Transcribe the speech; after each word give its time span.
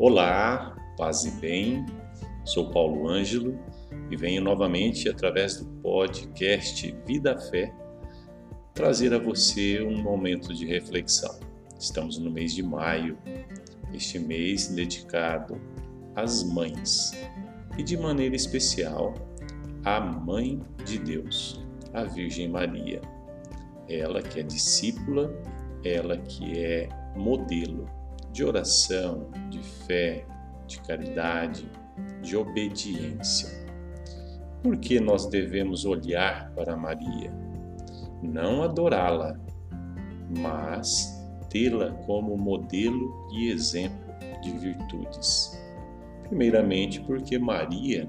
Olá, 0.00 0.76
paz 0.96 1.24
e 1.24 1.30
bem. 1.40 1.84
Sou 2.44 2.70
Paulo 2.70 3.08
Ângelo 3.08 3.58
e 4.08 4.16
venho 4.16 4.40
novamente 4.40 5.08
através 5.08 5.56
do 5.56 5.64
podcast 5.82 6.96
Vida 7.04 7.36
Fé 7.36 7.74
trazer 8.72 9.12
a 9.12 9.18
você 9.18 9.82
um 9.82 10.00
momento 10.00 10.54
de 10.54 10.64
reflexão. 10.64 11.40
Estamos 11.76 12.16
no 12.16 12.30
mês 12.30 12.54
de 12.54 12.62
maio, 12.62 13.18
este 13.92 14.20
mês 14.20 14.68
dedicado 14.68 15.60
às 16.14 16.44
mães 16.44 17.10
e 17.76 17.82
de 17.82 17.96
maneira 17.96 18.36
especial 18.36 19.14
à 19.84 19.98
Mãe 19.98 20.62
de 20.84 20.96
Deus, 21.00 21.60
a 21.92 22.04
Virgem 22.04 22.48
Maria. 22.48 23.00
Ela 23.88 24.22
que 24.22 24.38
é 24.38 24.44
discípula, 24.44 25.28
ela 25.82 26.16
que 26.18 26.56
é 26.56 26.88
modelo 27.16 27.97
de 28.38 28.44
oração, 28.44 29.26
de 29.50 29.58
fé, 29.58 30.24
de 30.68 30.80
caridade, 30.82 31.68
de 32.22 32.36
obediência. 32.36 33.48
Por 34.62 34.76
que 34.76 35.00
nós 35.00 35.26
devemos 35.26 35.84
olhar 35.84 36.52
para 36.54 36.76
Maria? 36.76 37.32
Não 38.22 38.62
adorá-la, 38.62 39.36
mas 40.38 41.20
tê-la 41.50 41.90
como 42.06 42.36
modelo 42.36 43.28
e 43.32 43.50
exemplo 43.50 44.14
de 44.40 44.52
virtudes. 44.52 45.60
Primeiramente, 46.28 47.00
porque 47.00 47.40
Maria 47.40 48.08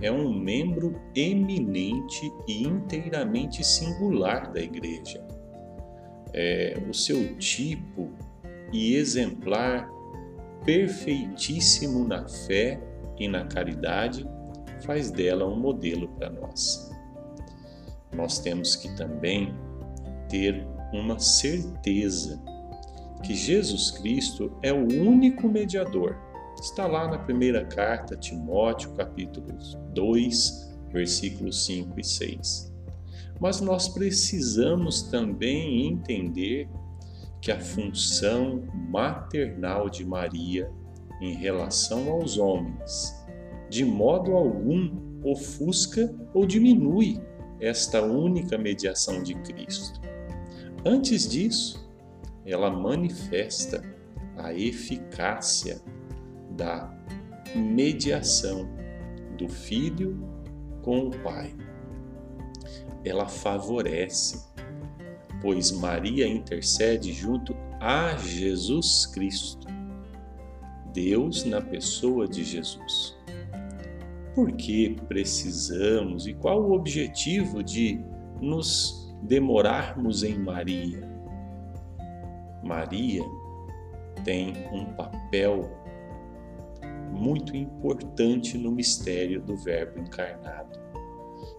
é 0.00 0.10
um 0.10 0.32
membro 0.32 0.98
eminente 1.14 2.32
e 2.46 2.62
inteiramente 2.62 3.62
singular 3.62 4.50
da 4.50 4.62
Igreja. 4.62 5.22
É, 6.32 6.82
o 6.88 6.94
seu 6.94 7.36
tipo 7.36 8.10
e 8.72 8.94
exemplar 8.94 9.88
perfeitíssimo 10.64 12.06
na 12.06 12.28
fé 12.28 12.80
e 13.18 13.28
na 13.28 13.44
caridade 13.46 14.28
faz 14.84 15.10
dela 15.10 15.46
um 15.46 15.58
modelo 15.58 16.08
para 16.08 16.30
nós. 16.30 16.90
Nós 18.14 18.38
temos 18.38 18.76
que 18.76 18.94
também 18.96 19.54
ter 20.28 20.66
uma 20.92 21.18
certeza 21.18 22.40
que 23.22 23.34
Jesus 23.34 23.90
Cristo 23.90 24.52
é 24.62 24.72
o 24.72 24.86
único 24.86 25.48
mediador. 25.48 26.16
Está 26.60 26.86
lá 26.86 27.08
na 27.08 27.18
primeira 27.18 27.64
carta 27.64 28.16
Timóteo, 28.16 28.92
capítulo 28.94 29.46
2, 29.94 30.76
versículos 30.92 31.64
5 31.66 32.00
e 32.00 32.04
6. 32.04 32.72
Mas 33.40 33.60
nós 33.60 33.88
precisamos 33.88 35.02
também 35.02 35.86
entender 35.86 36.68
que 37.48 37.52
a 37.52 37.58
função 37.58 38.62
maternal 38.90 39.88
de 39.88 40.04
Maria 40.04 40.70
em 41.18 41.32
relação 41.32 42.10
aos 42.10 42.36
homens, 42.36 43.26
de 43.70 43.86
modo 43.86 44.34
algum 44.34 45.18
ofusca 45.24 46.14
ou 46.34 46.44
diminui 46.44 47.18
esta 47.58 48.02
única 48.02 48.58
mediação 48.58 49.22
de 49.22 49.34
Cristo. 49.36 49.98
Antes 50.84 51.26
disso, 51.26 51.90
ela 52.44 52.70
manifesta 52.70 53.82
a 54.36 54.52
eficácia 54.52 55.80
da 56.54 56.94
mediação 57.56 58.68
do 59.38 59.48
filho 59.48 60.22
com 60.82 61.06
o 61.06 61.10
pai. 61.22 61.56
Ela 63.02 63.26
favorece, 63.26 64.46
pois 65.40 65.70
Maria 65.70 66.26
intercede 66.26 67.12
junto 67.12 67.54
a 67.80 68.16
Jesus 68.16 69.06
Cristo, 69.06 69.66
Deus 70.92 71.44
na 71.44 71.60
pessoa 71.60 72.26
de 72.26 72.42
Jesus. 72.44 73.16
Por 74.34 74.52
que 74.52 74.96
precisamos 75.08 76.26
e 76.26 76.34
qual 76.34 76.62
o 76.62 76.72
objetivo 76.72 77.62
de 77.62 78.00
nos 78.40 79.14
demorarmos 79.22 80.22
em 80.22 80.38
Maria? 80.38 81.00
Maria 82.62 83.22
tem 84.24 84.52
um 84.72 84.84
papel 84.94 85.70
muito 87.12 87.56
importante 87.56 88.56
no 88.58 88.70
mistério 88.70 89.40
do 89.40 89.56
Verbo 89.56 90.00
encarnado 90.00 90.78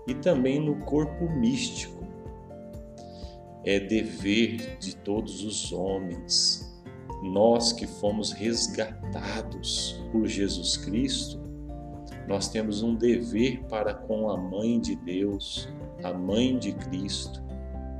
e 0.07 0.13
também 0.13 0.59
no 0.59 0.75
corpo 0.85 1.29
místico. 1.29 1.98
É 3.63 3.79
dever 3.79 4.77
de 4.79 4.95
todos 4.95 5.43
os 5.43 5.71
homens, 5.71 6.69
nós 7.21 7.73
que 7.73 7.85
fomos 7.85 8.31
resgatados 8.31 10.01
por 10.11 10.25
Jesus 10.27 10.77
Cristo, 10.77 11.39
nós 12.27 12.47
temos 12.47 12.81
um 12.83 12.95
dever 12.95 13.63
para 13.63 13.93
com 13.93 14.29
a 14.29 14.37
Mãe 14.37 14.79
de 14.79 14.95
Deus, 14.95 15.67
a 16.03 16.13
Mãe 16.13 16.57
de 16.57 16.73
Cristo 16.73 17.43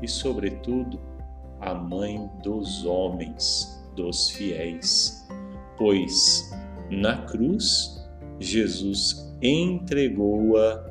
e, 0.02 0.08
sobretudo, 0.08 1.00
a 1.60 1.74
mãe 1.74 2.30
dos 2.42 2.86
homens, 2.86 3.84
dos 3.96 4.30
fiéis, 4.30 5.28
pois 5.78 6.50
na 6.90 7.24
cruz 7.24 8.00
Jesus 8.40 9.36
entregou-a 9.42 10.90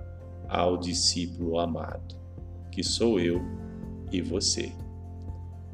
ao 0.49 0.77
discípulo 0.77 1.59
amado, 1.59 2.17
que 2.71 2.83
sou 2.83 3.19
eu 3.19 3.41
e 4.13 4.21
você. 4.21 4.73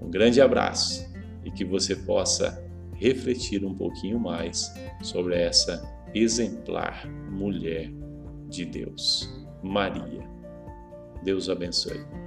Um 0.00 0.10
grande 0.10 0.40
abraço 0.40 1.08
e 1.44 1.50
que 1.50 1.64
você 1.64 1.96
possa 1.96 2.62
refletir 2.94 3.64
um 3.64 3.74
pouquinho 3.74 4.18
mais 4.18 4.72
sobre 5.02 5.36
essa 5.36 5.82
exemplar 6.14 7.06
mulher 7.30 7.90
de 8.48 8.64
Deus, 8.64 9.28
Maria. 9.62 10.28
Deus 11.22 11.48
abençoe. 11.48 12.23